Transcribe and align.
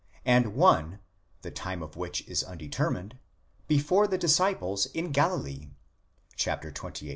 and 0.25 0.55
one, 0.55 0.97
the 1.43 1.51
time 1.51 1.83
of 1.83 1.95
which 1.95 2.27
is 2.27 2.43
undetermined, 2.43 3.19
before 3.67 4.07
the 4.07 4.17
disciples 4.17 4.87
in 4.95 5.11
Galilee 5.11 5.69
(xxviii. 6.35 7.09